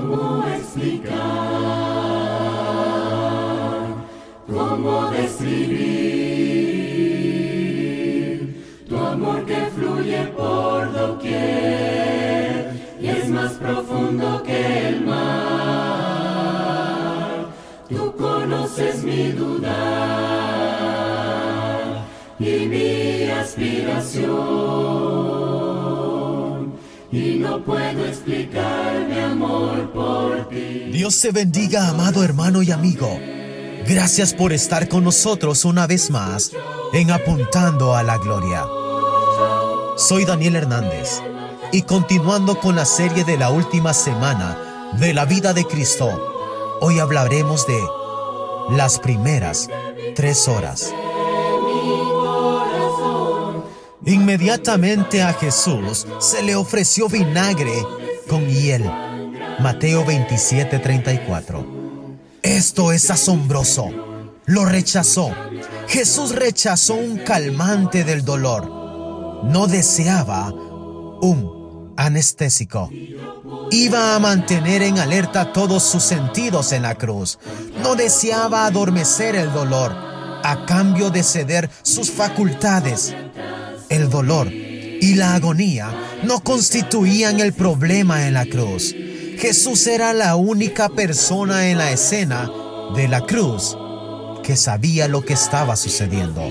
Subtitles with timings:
[0.00, 1.16] cómo explicar,
[4.46, 5.84] cómo describir
[8.88, 15.18] tu amor que fluye por doquier y es más profundo que el mar.
[17.88, 19.74] Tú conoces mi duda
[22.38, 24.97] y mi aspiración
[27.58, 30.90] no puedo explicar mi amor por ti.
[30.92, 33.18] Dios te bendiga, amado hermano y amigo.
[33.86, 36.52] Gracias por estar con nosotros una vez más
[36.92, 38.64] en Apuntando a la Gloria.
[39.96, 41.20] Soy Daniel Hernández
[41.72, 46.98] y continuando con la serie de la última semana de la vida de Cristo, hoy
[46.98, 47.80] hablaremos de
[48.70, 49.68] las primeras
[50.14, 50.94] tres horas.
[54.06, 57.72] Inmediatamente a Jesús se le ofreció vinagre
[58.28, 58.84] con hiel.
[59.60, 61.66] Mateo 27:34.
[62.42, 63.90] Esto es asombroso.
[64.46, 65.30] Lo rechazó.
[65.88, 69.44] Jesús rechazó un calmante del dolor.
[69.44, 70.52] No deseaba
[71.20, 72.90] un anestésico.
[73.70, 77.38] Iba a mantener en alerta todos sus sentidos en la cruz.
[77.82, 79.92] No deseaba adormecer el dolor
[80.44, 83.14] a cambio de ceder sus facultades.
[83.88, 85.90] El dolor y la agonía
[86.24, 88.94] no constituían el problema en la cruz.
[89.38, 92.50] Jesús era la única persona en la escena
[92.94, 93.76] de la cruz
[94.42, 96.42] que sabía lo que estaba sucediendo.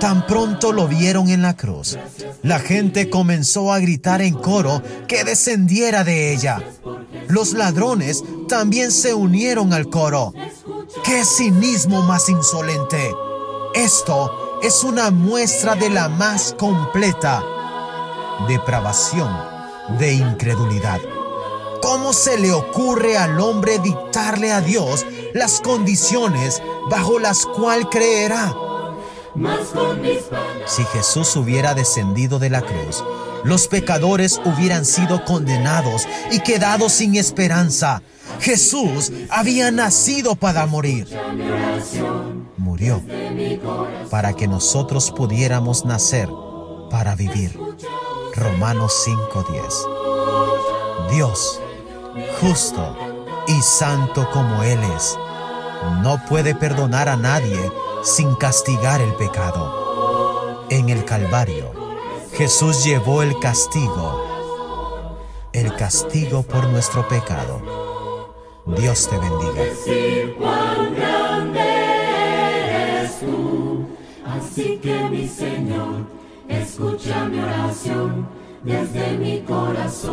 [0.00, 1.98] Tan pronto lo vieron en la cruz,
[2.42, 6.60] la gente comenzó a gritar en coro que descendiera de ella.
[7.28, 10.34] Los ladrones también se unieron al coro.
[11.04, 13.12] ¡Qué cinismo más insolente!
[13.74, 17.42] Esto es una muestra de la más completa
[18.46, 19.28] depravación
[19.98, 21.00] de incredulidad.
[21.82, 28.54] ¿Cómo se le ocurre al hombre dictarle a Dios las condiciones bajo las cuales creerá?
[30.66, 33.02] Si Jesús hubiera descendido de la cruz,
[33.42, 38.02] los pecadores hubieran sido condenados y quedado sin esperanza.
[38.38, 41.08] Jesús había nacido para morir.
[42.72, 43.02] Murió
[44.10, 46.30] para que nosotros pudiéramos nacer
[46.88, 47.54] para vivir.
[48.34, 49.86] Romanos 5:10.
[51.10, 51.60] Dios,
[52.40, 52.96] justo
[53.46, 55.18] y santo como Él es,
[56.02, 57.60] no puede perdonar a nadie
[58.02, 60.64] sin castigar el pecado.
[60.70, 61.72] En el Calvario,
[62.32, 64.24] Jesús llevó el castigo,
[65.52, 67.60] el castigo por nuestro pecado.
[68.64, 71.21] Dios te bendiga.
[74.52, 76.04] Así que mi Señor,
[76.46, 78.28] escucha mi oración
[78.62, 80.12] desde mi corazón.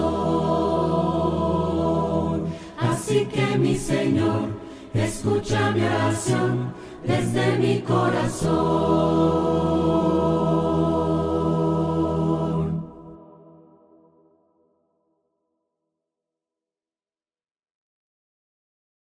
[2.78, 4.48] Así que mi Señor,
[4.94, 6.74] escucha mi oración
[7.06, 8.30] desde mi corazón.